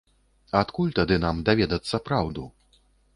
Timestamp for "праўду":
2.09-2.47